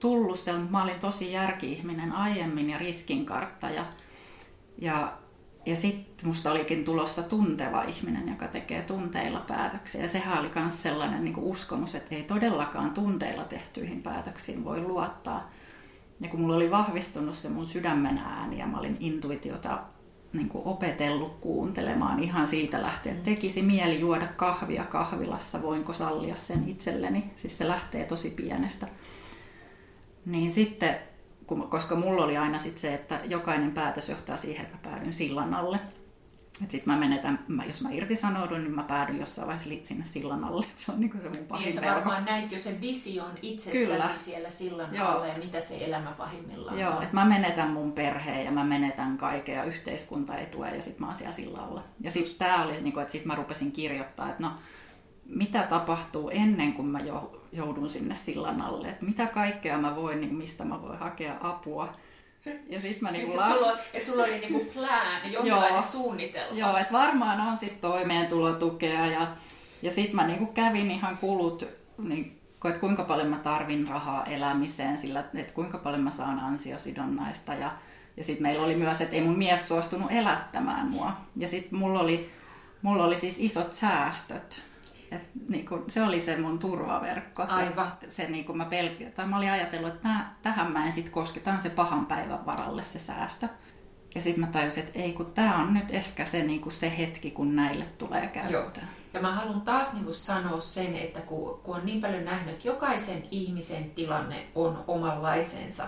[0.00, 3.84] tullut se, mä olin tosi järki-ihminen aiemmin ja riskinkarttaja.
[4.78, 5.12] Ja,
[5.66, 10.02] ja sitten musta olikin tulossa tunteva ihminen, joka tekee tunteilla päätöksiä.
[10.02, 15.50] Ja sehän oli myös sellainen niin uskomus, että ei todellakaan tunteilla tehtyihin päätöksiin voi luottaa
[16.20, 19.78] ja kun mulla oli vahvistunut se mun sydämen ääni ja mä olin intuitiota
[20.32, 26.36] niin kuin opetellut kuuntelemaan ihan siitä lähtien, että tekisi mieli juoda kahvia kahvilassa, voinko sallia
[26.36, 27.30] sen itselleni.
[27.36, 28.88] Siis se lähtee tosi pienestä.
[30.26, 30.96] Niin sitten,
[31.68, 35.54] koska mulla oli aina sit se, että jokainen päätös johtaa siihen, että mä päädyn sillan
[35.54, 35.80] alle–
[36.68, 40.66] sitten mä menetän, mä, jos mä irtisanoudun, niin mä päädyn jossain vaiheessa sinne sillan alle.
[40.76, 44.10] Se on niin se mun pahin niin, sä varmaan näit jo sen vision itsestäsi Kyllä.
[44.24, 45.08] siellä sillan Joo.
[45.08, 47.02] alle ja mitä se elämä pahimmillaan Joo, on.
[47.02, 51.34] että mä menetän mun perheen ja mä menetän kaikkea yhteiskuntaetua ja sitten mä oon siellä
[51.34, 51.82] sillalla.
[52.00, 54.52] Ja sitten tää oli, niin kuin, että sitten mä rupesin kirjoittaa, että no
[55.26, 57.00] mitä tapahtuu ennen kuin mä
[57.52, 58.88] joudun sinne sillan alle.
[58.88, 61.94] Että mitä kaikkea mä voin, niin mistä mä voin hakea apua
[62.68, 63.58] ja sit mä niinku las...
[63.58, 66.58] sulla, et sulla oli niinku plan, jonkinlainen suunnitelma.
[66.58, 69.26] Joo, että varmaan on sit toimeentulotukea ja,
[69.82, 71.64] ja sit mä niinku kävin ihan kulut,
[71.98, 77.54] niin, että kuinka paljon mä tarvin rahaa elämiseen, sillä että kuinka paljon mä saan ansiosidonnaista
[77.54, 77.70] ja,
[78.16, 81.16] ja sitten meillä oli myös, että ei mun mies suostunut elättämään mua.
[81.36, 82.30] Ja sitten mulla oli,
[82.82, 84.62] mulla oli siis isot säästöt.
[85.10, 87.42] Et niinku, se oli se mun turvaverkko.
[87.48, 87.92] Aivan.
[88.08, 91.40] Se, niinku, mä, pelk- tai mä olin ajatellut, että täh- tähän mä en sitten koske.
[91.40, 93.48] Tämä on se pahan päivän varalle se säästö.
[94.14, 96.98] Ja sitten mä tajusin, että ei kun tämä on nyt ehkä se, niin kuin se
[96.98, 98.50] hetki, kun näille tulee käyttää.
[98.50, 98.70] Joo.
[99.14, 102.54] Ja mä haluan taas niin kuin sanoa sen, että kun, kun on niin paljon nähnyt,
[102.54, 105.84] että jokaisen ihmisen tilanne on omanlaisensa,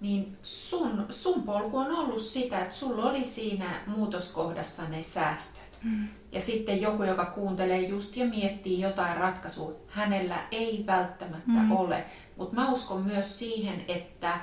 [0.00, 5.78] niin sun, sun polku on ollut sitä, että sulla oli siinä muutoskohdassa ne säästöt.
[5.82, 6.08] Mm.
[6.34, 11.72] Ja sitten joku, joka kuuntelee just ja miettii jotain ratkaisua, hänellä ei välttämättä mm.
[11.72, 12.04] ole.
[12.36, 14.38] Mutta mä uskon myös siihen, että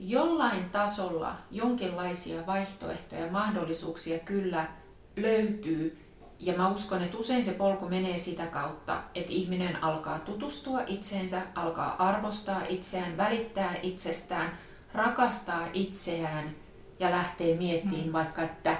[0.00, 4.66] jollain tasolla jonkinlaisia vaihtoehtoja ja mahdollisuuksia kyllä
[5.16, 5.98] löytyy.
[6.38, 11.42] Ja mä uskon, että usein se polku menee sitä kautta, että ihminen alkaa tutustua itseensä,
[11.54, 14.58] alkaa arvostaa itseään, välittää itsestään,
[14.94, 16.50] rakastaa itseään
[17.00, 18.12] ja lähtee miettimään mm.
[18.12, 18.76] vaikka, että,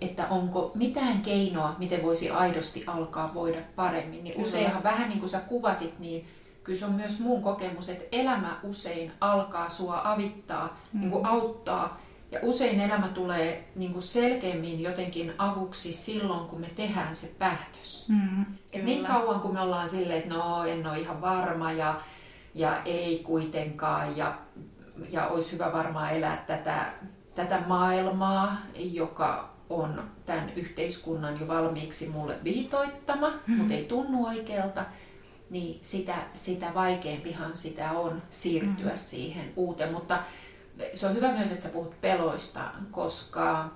[0.00, 4.24] että onko mitään keinoa, miten voisi aidosti alkaa voida paremmin.
[4.24, 6.26] Niin useinhan vähän niin kuin sä kuvasit, niin
[6.64, 11.00] kyllä se on myös mun kokemus, että elämä usein alkaa sua avittaa, mm.
[11.00, 12.00] niin kuin auttaa.
[12.30, 18.08] Ja usein elämä tulee niin kuin selkeämmin jotenkin avuksi silloin, kun me tehdään se päätös.
[18.08, 22.00] Mm, Et niin kauan kun me ollaan silleen, että no en ole ihan varma ja,
[22.54, 24.38] ja ei kuitenkaan ja,
[25.10, 26.92] ja olisi hyvä varmaan elää tätä,
[27.34, 33.56] tätä maailmaa, joka on tämän yhteiskunnan jo valmiiksi mulle viitoittama, mm.
[33.56, 34.84] mutta ei tunnu oikealta
[35.50, 38.96] niin sitä, sitä vaikeampihan sitä on siirtyä mm.
[38.96, 39.92] siihen uuteen.
[39.92, 40.22] Mutta
[40.94, 43.70] se on hyvä myös, että sä puhut peloista, koska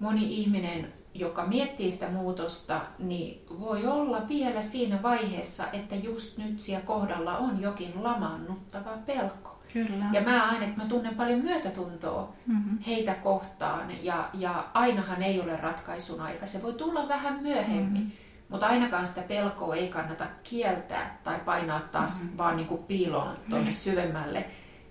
[0.00, 6.60] moni ihminen, joka miettii sitä muutosta, niin voi olla vielä siinä vaiheessa, että just nyt
[6.60, 9.53] siellä kohdalla on jokin lamaannuttava pelko.
[9.74, 10.04] Kyllä.
[10.12, 12.78] Ja mä aina, että mä tunnen paljon myötätuntoa mm-hmm.
[12.78, 16.46] heitä kohtaan ja, ja ainahan ei ole ratkaisun aika.
[16.46, 18.02] Se voi tulla vähän myöhemmin.
[18.02, 18.10] Mm-hmm.
[18.48, 22.38] Mutta ainakaan sitä pelkoa ei kannata kieltää tai painaa taas mm-hmm.
[22.38, 23.72] vaan niin kuin piiloon tuonne mm-hmm.
[23.72, 24.46] syvemmälle,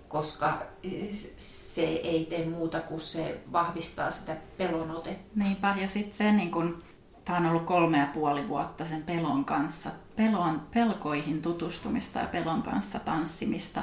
[0.07, 0.61] koska
[1.37, 5.31] se ei tee muuta kuin se vahvistaa sitä pelon otetta.
[5.35, 6.83] Niinpä, ja sitten se, niin kun,
[7.25, 12.63] tämä on ollut kolme ja puoli vuotta sen pelon kanssa, pelon, pelkoihin tutustumista ja pelon
[12.63, 13.81] kanssa tanssimista.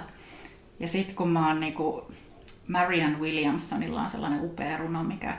[0.80, 2.02] Ja sitten kun mä oon niin kuin,
[2.68, 5.36] Marian Williamsonilla on sellainen upea runo, mikä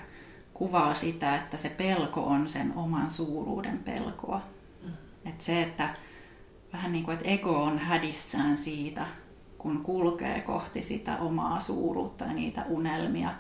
[0.54, 4.42] kuvaa sitä, että se pelko on sen oman suuruuden pelkoa.
[4.84, 4.92] Mm.
[5.26, 5.90] Et se, että
[6.74, 9.06] vähän niin kuin, että ego on hädissään siitä,
[9.58, 13.34] kun kulkee kohti sitä omaa suuruutta ja niitä unelmia.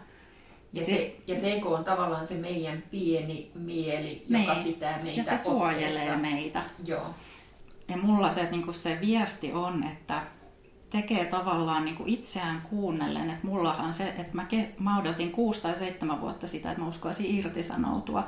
[0.73, 4.63] Ja se, ja se ego on tavallaan se meidän pieni mieli, me, joka niin.
[4.63, 6.63] pitää meitä Ja se suojelee meitä.
[6.85, 7.05] Joo.
[7.87, 10.21] Ja mulla se, niin kuin se viesti on, että
[10.91, 13.29] tekee tavallaan niin kuin itseään kuunnellen.
[13.29, 16.89] Että mullahan se, että mä, ke, mä odotin kuusi tai seitsemän vuotta sitä, että mä
[16.89, 18.23] uskoisin irtisanoutua.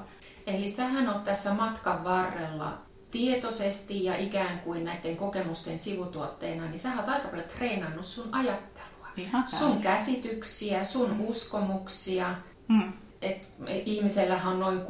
[0.47, 2.77] Eli sähän on tässä matkan varrella
[3.11, 9.07] tietoisesti ja ikään kuin näiden kokemusten sivutuotteena, niin sä oot aika paljon treenannut sun ajattelua.
[9.17, 12.35] Ihan sun käsityksiä, sun uskomuksia.
[12.73, 12.93] Hmm
[13.23, 13.49] et
[13.85, 14.83] ihmisellähän on noin 60-80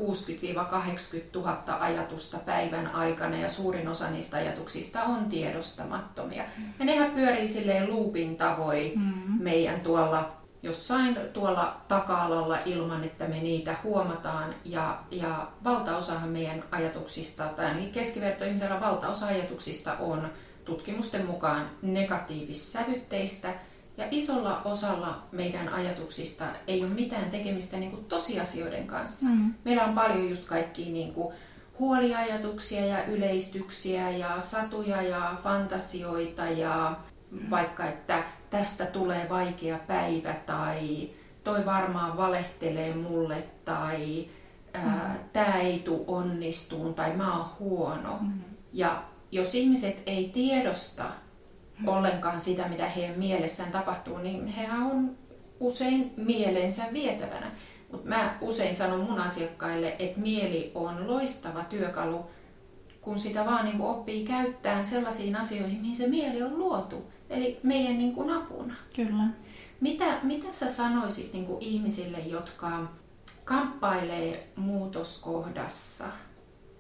[1.35, 6.43] 000 ajatusta päivän aikana ja suurin osa niistä ajatuksista on tiedostamattomia.
[6.57, 6.63] Mm.
[6.79, 9.43] Ja nehän pyörii silleen loopin tavoin mm.
[9.43, 14.55] meidän tuolla jossain tuolla taka-alalla ilman, että me niitä huomataan.
[14.65, 20.29] Ja, ja valtaosahan meidän ajatuksista, tai ainakin keskivertoihmisellä valtaosa ajatuksista on
[20.65, 23.53] tutkimusten mukaan negatiivissävytteistä–
[23.97, 29.25] ja isolla osalla meidän ajatuksista ei ole mitään tekemistä niin kuin tosiasioiden kanssa.
[29.25, 29.53] Mm.
[29.65, 31.35] Meillä on paljon just kaikkia niin kuin
[31.79, 36.97] huoliajatuksia ja yleistyksiä ja satuja ja fantasioita ja
[37.31, 37.49] mm.
[37.49, 41.09] vaikka, että tästä tulee vaikea päivä tai
[41.43, 44.27] toi varmaan valehtelee mulle tai
[44.83, 44.91] mm.
[45.33, 48.17] tämä ei tule onnistuun tai mä oon huono.
[48.21, 48.41] Mm.
[48.73, 51.03] Ja jos ihmiset ei tiedosta
[51.87, 55.17] ollenkaan sitä, mitä heidän mielessään tapahtuu, niin hehän on
[55.59, 57.51] usein mielensä vietävänä.
[57.91, 62.25] Mutta mä usein sanon mun asiakkaille, että mieli on loistava työkalu,
[63.01, 67.11] kun sitä vaan niin oppii käyttämään sellaisiin asioihin, mihin se mieli on luotu.
[67.29, 68.75] Eli meidän niin kuin apuna.
[68.95, 69.23] Kyllä.
[69.81, 72.87] Mitä, mitä sä sanoisit niin kuin ihmisille, jotka
[73.45, 76.05] kamppailee muutoskohdassa–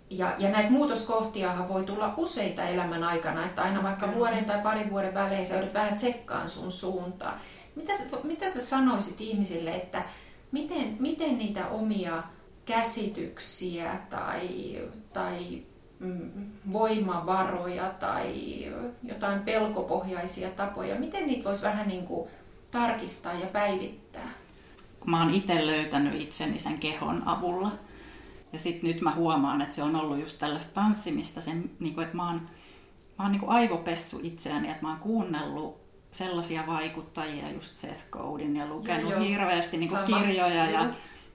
[0.09, 4.19] ja, ja näitä muutoskohtiahan voi tulla useita elämän aikana, että aina vaikka Kyllä.
[4.19, 7.39] vuoden tai parin vuoden välein sä joudut vähän tsekkaan sun suuntaa.
[7.75, 10.03] Mitä sä, mitä sä sanoisit ihmisille, että
[10.51, 12.23] miten, miten niitä omia
[12.65, 14.77] käsityksiä tai,
[15.13, 15.61] tai
[15.99, 16.31] mm,
[16.73, 18.33] voimavaroja tai
[19.03, 22.29] jotain pelkopohjaisia tapoja, miten niitä voisi vähän niin kuin
[22.71, 24.29] tarkistaa ja päivittää?
[24.99, 27.71] Kun mä oon itse löytänyt itseni sen kehon avulla,
[28.53, 32.03] ja sitten nyt mä huomaan, että se on ollut just tällaista tanssimista, sen, niin kuin,
[32.03, 32.41] että mä oon,
[33.19, 38.55] mä oon niin kuin aivopessu itseäni, että mä oon kuunnellut sellaisia vaikuttajia, just Seth Godin
[38.55, 39.29] ja lukenut joo, joo.
[39.29, 40.89] hirveästi niin kuin kirjoja ja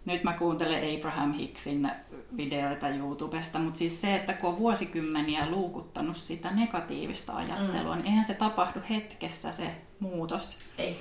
[0.04, 1.90] nyt mä kuuntelen Abraham Hicksin
[2.36, 8.02] videoita YouTubesta, mutta siis se, että kun on vuosikymmeniä luukuttanut sitä negatiivista ajattelua, mm.
[8.02, 10.58] niin eihän se tapahdu hetkessä se muutos.
[10.78, 10.96] Ei.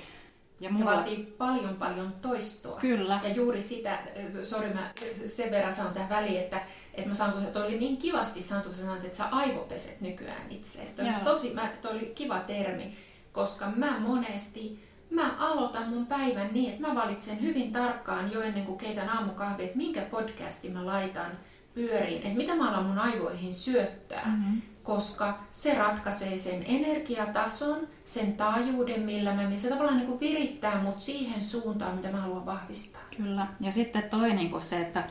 [0.60, 0.90] Ja mulla...
[0.90, 2.80] Se vaatii paljon paljon toistoa.
[2.80, 3.20] Kyllä.
[3.22, 3.98] Ja juuri sitä,
[4.42, 4.92] sori mä
[5.26, 6.60] sen verran sanon tähän väliin, että,
[6.94, 10.00] että mä sanon, kun se toi oli niin kivasti sanottu, sä sanoit, että sä aivopeset
[10.00, 10.96] nykyään itseäsi.
[10.96, 12.96] Toi, tosi, mä, toi oli kiva termi,
[13.32, 18.64] koska mä monesti mä aloitan mun päivän niin, että mä valitsen hyvin tarkkaan jo ennen
[18.64, 21.30] kuin keitän aamukahvia, että minkä podcasti mä laitan
[21.74, 24.62] pyöriin, että mitä mä alan mun aivoihin syöttää, mm-hmm.
[24.88, 31.00] Koska se ratkaisee sen energiatason, sen taajuuden, millä mä se tavallaan niin kuin virittää mut
[31.00, 33.02] siihen suuntaan, mitä mä haluan vahvistaa.
[33.16, 33.46] Kyllä.
[33.60, 35.02] Ja sitten toi niin kuin se, että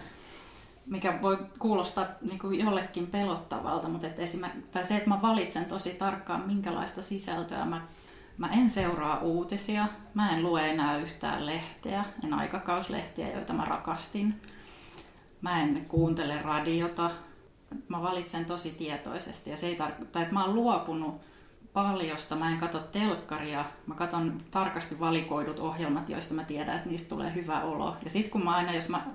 [0.85, 4.21] mikä voi kuulostaa niin kuin jollekin pelottavalta, mutta että
[4.71, 7.81] tai se, että mä valitsen tosi tarkkaan, minkälaista sisältöä mä
[8.37, 14.41] Mä en seuraa uutisia, mä en lue enää yhtään lehteä, en aikakauslehtiä, joita mä rakastin.
[15.41, 17.11] Mä en kuuntele radiota.
[17.87, 21.21] Mä valitsen tosi tietoisesti ja se ei tarkoita, että mä oon luopunut
[21.73, 22.35] paljosta.
[22.35, 27.35] Mä en katso telkkaria, mä katson tarkasti valikoidut ohjelmat, joista mä tiedän, että niistä tulee
[27.35, 27.97] hyvä olo.
[28.03, 29.05] Ja sit kun mä aina, jos mä,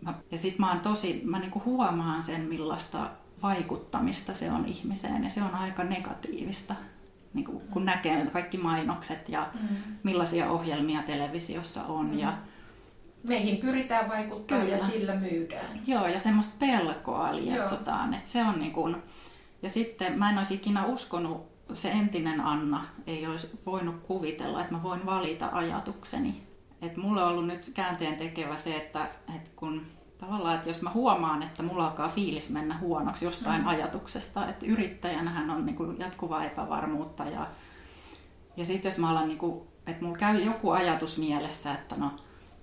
[0.00, 3.10] mä ja sit mä oon tosi, mä niinku huomaan sen, millaista
[3.42, 6.74] vaikuttamista se on ihmiseen ja se on aika negatiivista
[7.34, 9.76] niin kuin, kun näkee kaikki mainokset ja mm.
[10.02, 12.06] millaisia ohjelmia televisiossa on.
[12.06, 12.18] Mm.
[12.18, 12.32] Ja,
[13.28, 14.70] Meihin pyritään vaikuttaa Kyllä.
[14.70, 15.80] ja sillä myydään.
[15.86, 18.14] Joo, ja semmoista pelkoa lietsotaan.
[18.14, 18.96] Että se on niin kuin,
[19.62, 24.74] ja sitten mä en olisi ikinä uskonut, se entinen Anna ei olisi voinut kuvitella, että
[24.74, 26.42] mä voin valita ajatukseni.
[26.82, 29.86] että mulla on ollut nyt käänteen tekevä se, että, että kun
[30.18, 33.66] tavallaan, että jos mä huomaan, että mulla alkaa fiilis mennä huonoksi jostain mm.
[33.66, 37.46] ajatuksesta, että yrittäjänähän on niin kuin jatkuvaa epävarmuutta ja,
[38.56, 42.10] ja sitten jos mä alan, niin kuin, että mulla käy joku ajatus mielessä, että no,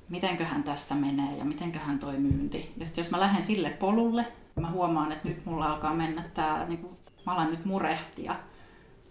[0.10, 2.74] mitenköhän tässä menee ja mitenköhän toi myynti.
[2.78, 4.26] Ja sitten jos mä lähden sille polulle
[4.62, 8.36] mä huomaan, että nyt mulla alkaa mennä tää, niin kuin, mä alan nyt murehtia,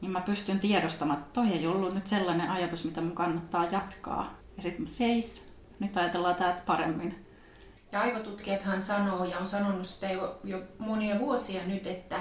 [0.01, 4.35] niin mä pystyn tiedostamaan, että toi ei ollut nyt sellainen ajatus, mitä mun kannattaa jatkaa.
[4.57, 7.27] Ja sitten seis, nyt ajatellaan täältä paremmin
[7.93, 12.21] ja aivotutkijathan sanoo ja on sanonut sitä jo, jo monia vuosia nyt, että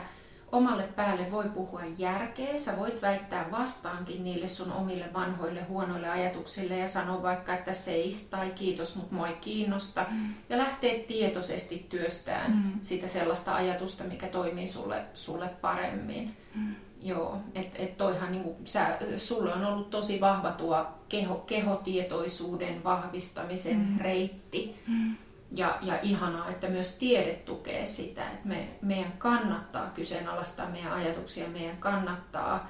[0.55, 2.57] omalle päälle voi puhua järkeä.
[2.57, 8.29] Sä voit väittää vastaankin niille sun omille vanhoille huonoille ajatuksille ja sanoa vaikka, että seis
[8.29, 10.05] tai kiitos, mutta mua ei kiinnosta.
[10.11, 10.33] Mm.
[10.49, 12.71] Ja lähtee tietoisesti työstään mm.
[12.81, 16.37] sitä sellaista ajatusta, mikä toimii sulle, sulle paremmin.
[16.55, 16.75] Mm.
[17.01, 23.77] Joo, että et toihan niinku, sä, sulle on ollut tosi vahva tuo keho, kehotietoisuuden vahvistamisen
[23.77, 23.99] mm.
[23.99, 24.75] reitti.
[24.87, 25.15] Mm.
[25.51, 31.47] Ja, ja ihanaa, että myös tiede tukee sitä, että me, meidän kannattaa kyseenalaistaa meidän ajatuksia,
[31.49, 32.69] meidän kannattaa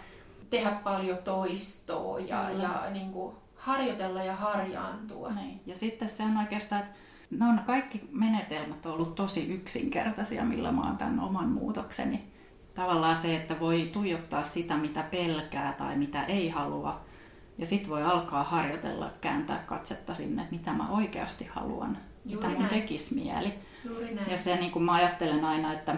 [0.50, 5.32] tehdä paljon toistoa ja, ja niin kuin harjoitella ja harjaantua.
[5.32, 5.62] Niin.
[5.66, 6.96] Ja sitten se on oikeastaan, että
[7.32, 12.24] ne on kaikki menetelmät on ollut tosi yksinkertaisia, millä mä oon tämän oman muutokseni.
[12.74, 17.06] Tavallaan se, että voi tuijottaa sitä, mitä pelkää tai mitä ei halua.
[17.58, 22.60] Ja sitten voi alkaa harjoitella, kääntää katsetta sinne, että mitä mä oikeasti haluan Juuri mitä
[22.60, 23.54] mun tekisi mieli.
[23.86, 24.32] Juuri näin.
[24.32, 25.96] Ja se niin kuin mä ajattelen aina, että,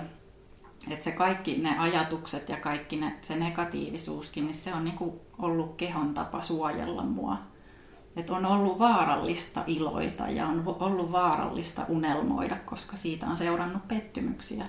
[0.92, 5.20] että se kaikki ne ajatukset ja kaikki ne, se negatiivisuuskin, niin se on niin kuin
[5.38, 7.38] ollut kehon tapa suojella mua.
[8.16, 14.66] Että on ollut vaarallista iloita ja on ollut vaarallista unelmoida, koska siitä on seurannut pettymyksiä.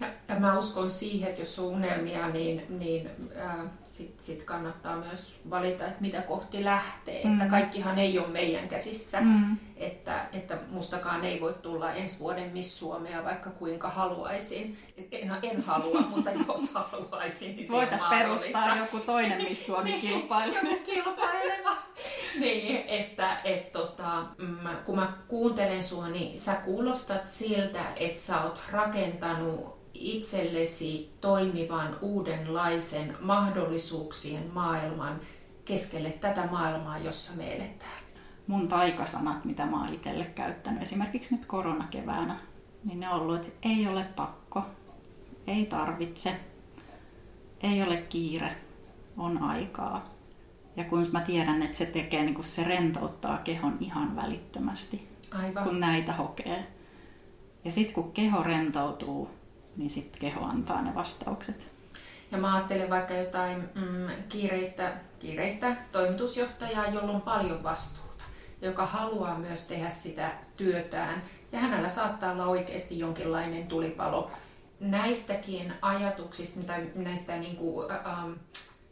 [0.00, 5.40] Ja, mä uskon siihen, että jos on unelmia, niin, niin äh, sitten sit kannattaa myös
[5.50, 7.24] valita, että mitä kohti lähtee.
[7.24, 7.32] Mm.
[7.32, 9.20] Että kaikkihan ei ole meidän käsissä.
[9.20, 9.56] Mm.
[9.76, 14.78] Että, että mustakaan ei voi tulla ensi vuoden Miss Suomea, vaikka kuinka haluaisin.
[15.12, 20.54] En, en halua, mutta jos haluaisin, niin Voitaisiin perustaa joku toinen Miss Suomi-kilpailu.
[20.62, 21.76] joku kilpaileva.
[22.40, 24.26] niin, että et, tota,
[24.62, 31.98] mä, kun mä kuuntelen sua, niin sä kuulostat siltä, että sä oot rakentanut itsellesi toimivan
[32.00, 35.20] uudenlaisen mahdollisuuksien maailman
[35.64, 38.04] keskelle tätä maailmaa, jossa me eletään.
[38.46, 42.38] Mun taikasanat, mitä mä oon itselle käyttänyt, esimerkiksi nyt koronakeväänä,
[42.84, 44.62] niin ne on ollut, että ei ole pakko,
[45.46, 46.40] ei tarvitse,
[47.62, 48.56] ei ole kiire,
[49.16, 50.16] on aikaa.
[50.76, 55.64] Ja kun mä tiedän, että se tekee, niin kun se rentouttaa kehon ihan välittömästi, Aivan.
[55.64, 56.66] kun näitä hokee.
[57.64, 59.30] Ja sitten kun keho rentoutuu,
[59.76, 61.68] niin sitten keho antaa ne vastaukset.
[62.32, 68.24] Ja mä ajattelen vaikka jotain mm, kiireistä, kiireistä toimitusjohtajaa, jolla on paljon vastuuta,
[68.62, 71.22] joka haluaa myös tehdä sitä työtään.
[71.52, 74.30] Ja hänellä saattaa olla oikeasti jonkinlainen tulipalo
[74.80, 78.32] näistäkin ajatuksista, tai näistä niin kuin, ähm,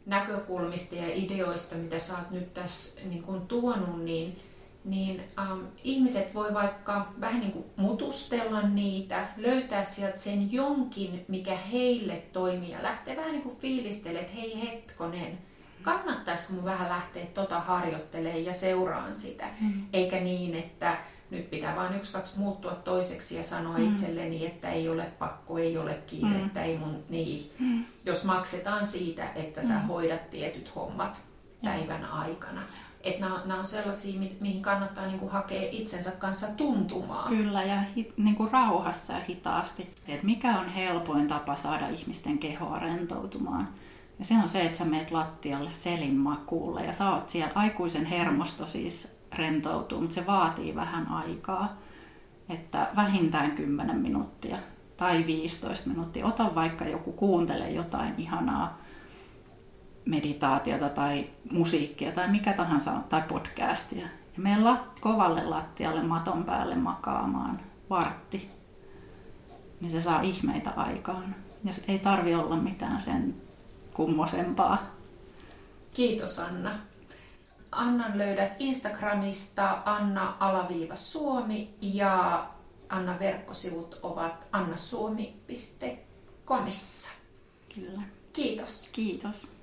[0.05, 4.41] näkökulmista ja ideoista, mitä sä oot nyt tässä niin kuin tuonut, niin
[4.85, 11.57] niin ähm, ihmiset voi vaikka vähän niin kuin mutustella niitä, löytää sieltä sen jonkin, mikä
[11.57, 15.37] heille toimii ja lähtee vähän niin kuin fiilistelemään, että hei hetkonen,
[15.81, 19.85] kannattaisiko mun vähän lähteä tota harjoittelemaan ja seuraan sitä, mm.
[19.93, 20.97] eikä niin, että
[21.29, 23.91] nyt pitää vain yksi, kaksi muuttua toiseksi ja sanoa mm.
[23.91, 26.65] itselleni, että ei ole pakko, ei ole kiirettä, mm.
[26.65, 27.51] ei mun, niin.
[27.59, 27.85] Mm.
[28.05, 29.87] Jos maksetaan siitä, että sä mm.
[29.87, 31.21] hoidat tietyt hommat
[31.65, 32.61] päivän aikana.
[33.01, 37.29] Että nämä, nämä on sellaisia, mihin kannattaa niin kuin hakea itsensä kanssa tuntumaan.
[37.29, 39.93] Kyllä, ja hi, niin kuin rauhassa ja hitaasti.
[40.07, 43.69] Et mikä on helpoin tapa saada ihmisten kehoa rentoutumaan?
[44.19, 48.05] Ja se on se, että sä meet lattialle selin makuulle ja sä oot siellä aikuisen
[48.05, 51.77] hermosto siis rentoutuu, mutta se vaatii vähän aikaa.
[52.49, 54.57] Että vähintään 10 minuuttia
[54.97, 56.25] tai 15 minuuttia.
[56.25, 58.84] Ota vaikka joku kuuntele jotain ihanaa
[60.05, 64.07] meditaatiota tai musiikkia tai mikä tahansa tai podcastia.
[64.37, 68.49] Ja mene lat, kovalle lattialle maton päälle makaamaan vartti.
[69.81, 71.35] Niin se saa ihmeitä aikaan.
[71.63, 73.35] Ja ei tarvi olla mitään sen
[73.93, 74.83] kummosempaa.
[75.93, 76.71] Kiitos Anna.
[77.71, 82.47] Annan löydät Instagramista Anna-Suomi ja
[82.89, 87.09] Anna verkkosivut ovat annasuomi.comissa.
[87.75, 88.01] Kyllä.
[88.33, 88.89] Kiitos.
[88.91, 89.54] Kiitos.